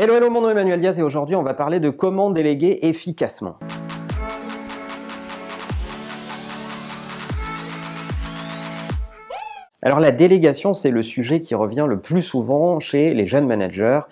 [0.00, 2.78] Hello, hello, mon nom est Emmanuel Diaz et aujourd'hui on va parler de comment déléguer
[2.82, 3.58] efficacement.
[9.82, 14.02] Alors la délégation, c'est le sujet qui revient le plus souvent chez les jeunes managers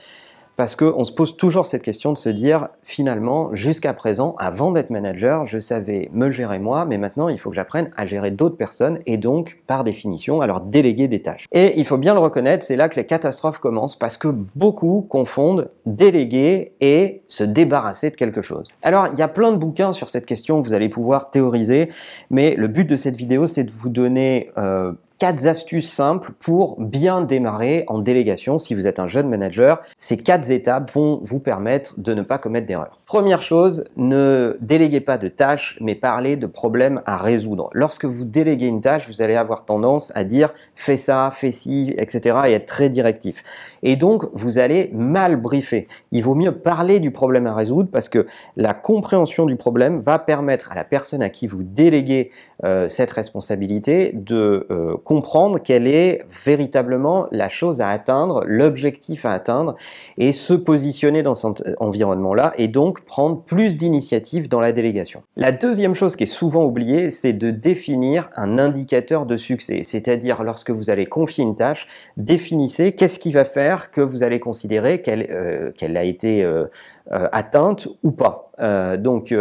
[0.57, 4.91] parce qu'on se pose toujours cette question de se dire, finalement, jusqu'à présent, avant d'être
[4.91, 8.57] manager, je savais me gérer moi, mais maintenant, il faut que j'apprenne à gérer d'autres
[8.57, 11.47] personnes et donc, par définition, à leur déléguer des tâches.
[11.53, 15.07] Et il faut bien le reconnaître, c'est là que les catastrophes commencent parce que beaucoup
[15.09, 18.67] confondent déléguer et se débarrasser de quelque chose.
[18.83, 21.91] Alors, il y a plein de bouquins sur cette question que vous allez pouvoir théoriser,
[22.31, 26.81] mais le but de cette vidéo, c'est de vous donner euh, quatre astuces simples pour
[26.81, 29.81] bien démarrer en délégation si vous êtes un jeune manager.
[29.97, 32.99] Ces quatre étapes vont vous permettre de ne pas commettre d'erreurs.
[33.07, 37.71] Première chose, ne déléguez pas de tâches, mais parlez de problèmes à résoudre.
[37.73, 41.95] Lorsque vous déléguez une tâche, vous allez avoir tendance à dire fais ça, fais ci,
[41.97, 42.37] etc.
[42.47, 43.43] et être très directif.
[43.83, 45.89] Et donc, vous allez mal briefer.
[46.13, 48.27] Il vaut mieux parler du problème à résoudre parce que
[48.57, 52.31] la compréhension du problème va permettre à la personne à qui vous déléguez
[52.63, 59.77] cette responsabilité de euh, comprendre quelle est véritablement la chose à atteindre, l'objectif à atteindre,
[60.19, 65.23] et se positionner dans cet environnement-là, et donc prendre plus d'initiatives dans la délégation.
[65.37, 70.43] La deuxième chose qui est souvent oubliée, c'est de définir un indicateur de succès, c'est-à-dire
[70.43, 75.03] lorsque vous allez confier une tâche, définissez qu'est-ce qui va faire que vous allez considérer
[75.03, 76.67] qu'elle euh, a été euh,
[77.13, 78.51] euh, atteinte ou pas.
[78.99, 79.35] donc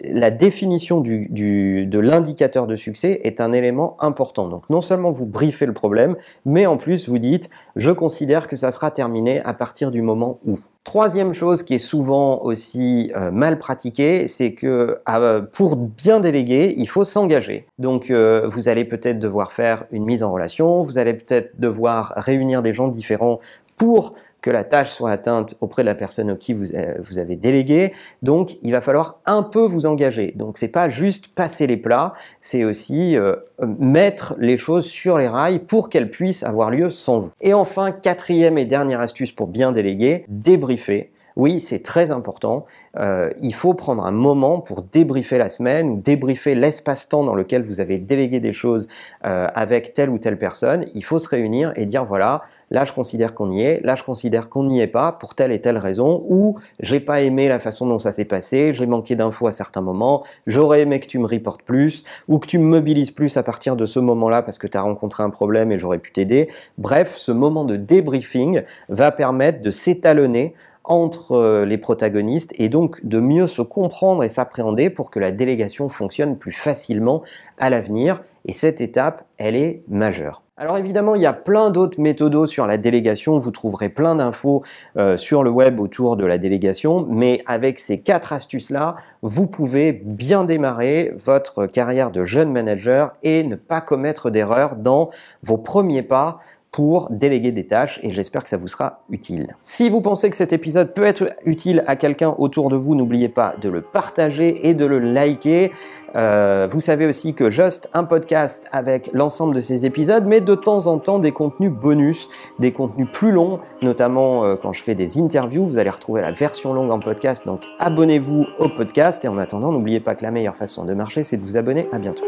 [0.00, 4.48] la définition de l'indicateur de succès est un élément important.
[4.48, 8.56] Donc non seulement vous briefez le problème, mais en plus vous dites je considère que
[8.56, 10.58] ça sera terminé à partir du moment où.
[10.84, 16.74] Troisième chose qui est souvent aussi euh, mal pratiquée, c'est que euh, pour bien déléguer,
[16.76, 17.66] il faut s'engager.
[17.78, 22.12] Donc euh, vous allez peut-être devoir faire une mise en relation, vous allez peut-être devoir
[22.16, 23.40] réunir des gens différents
[23.76, 27.18] pour que la tâche soit atteinte auprès de la personne à qui vous, euh, vous
[27.18, 27.94] avez délégué.
[28.20, 30.32] Donc, il va falloir un peu vous engager.
[30.36, 33.36] Donc, c'est pas juste passer les plats, c'est aussi euh,
[33.78, 37.30] mettre les choses sur les rails pour qu'elles puissent avoir lieu sans vous.
[37.40, 41.10] Et enfin, quatrième et dernière astuce pour bien déléguer, débriefer.
[41.36, 42.64] Oui, c'est très important.
[42.96, 47.64] Euh, il faut prendre un moment pour débriefer la semaine ou débriefer l'espace-temps dans lequel
[47.64, 48.86] vous avez délégué des choses
[49.26, 50.86] euh, avec telle ou telle personne.
[50.94, 54.04] Il faut se réunir et dire voilà, là je considère qu'on y est, là je
[54.04, 57.58] considère qu'on n'y est pas pour telle et telle raison, ou j'ai pas aimé la
[57.58, 61.18] façon dont ça s'est passé, j'ai manqué d'infos à certains moments, j'aurais aimé que tu
[61.18, 64.58] me reportes plus, ou que tu me mobilises plus à partir de ce moment-là parce
[64.58, 66.48] que tu as rencontré un problème et j'aurais pu t'aider.
[66.78, 73.04] Bref, ce moment de débriefing va permettre de s'étalonner entre euh, les protagonistes et donc
[73.04, 77.22] de mieux se comprendre et s'appréhender pour que la délégation fonctionne plus facilement
[77.58, 78.22] à l'avenir.
[78.46, 80.44] Et cette étape, elle est majeure.
[80.56, 84.62] Alors évidemment, il y a plein d'autres méthodos sur la délégation, vous trouverez plein d'infos
[84.96, 89.90] euh, sur le web autour de la délégation, mais avec ces quatre astuces-là, vous pouvez
[89.92, 95.10] bien démarrer votre carrière de jeune manager et ne pas commettre d'erreurs dans
[95.42, 96.38] vos premiers pas
[96.74, 99.54] pour déléguer des tâches et j'espère que ça vous sera utile.
[99.62, 103.28] Si vous pensez que cet épisode peut être utile à quelqu'un autour de vous, n'oubliez
[103.28, 105.70] pas de le partager et de le liker.
[106.16, 110.56] Euh, vous savez aussi que Just un podcast avec l'ensemble de ces épisodes, mais de
[110.56, 114.96] temps en temps des contenus bonus, des contenus plus longs, notamment euh, quand je fais
[114.96, 115.64] des interviews.
[115.64, 119.70] Vous allez retrouver la version longue en podcast, donc abonnez-vous au podcast et en attendant,
[119.70, 121.86] n'oubliez pas que la meilleure façon de marcher, c'est de vous abonner.
[121.92, 122.24] À bientôt.